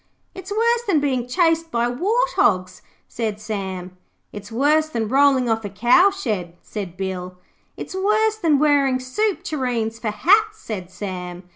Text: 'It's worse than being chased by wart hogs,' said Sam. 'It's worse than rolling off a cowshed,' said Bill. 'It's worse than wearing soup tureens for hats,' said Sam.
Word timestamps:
'It's 0.33 0.49
worse 0.49 0.81
than 0.87 0.99
being 0.99 1.27
chased 1.27 1.69
by 1.69 1.87
wart 1.87 2.29
hogs,' 2.35 2.81
said 3.07 3.39
Sam. 3.39 3.95
'It's 4.33 4.51
worse 4.51 4.89
than 4.89 5.07
rolling 5.07 5.47
off 5.47 5.63
a 5.63 5.69
cowshed,' 5.69 6.55
said 6.63 6.97
Bill. 6.97 7.37
'It's 7.77 7.93
worse 7.93 8.37
than 8.37 8.57
wearing 8.57 8.99
soup 8.99 9.43
tureens 9.43 9.99
for 9.99 10.09
hats,' 10.09 10.57
said 10.57 10.89
Sam. 10.89 11.43